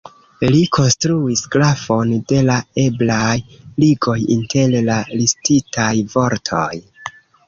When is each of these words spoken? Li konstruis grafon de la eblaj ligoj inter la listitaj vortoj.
Li 0.53 0.59
konstruis 0.75 1.41
grafon 1.55 2.13
de 2.31 2.39
la 2.47 2.55
eblaj 2.83 3.35
ligoj 3.83 4.15
inter 4.37 4.73
la 4.87 4.97
listitaj 5.21 5.91
vortoj. 6.15 6.73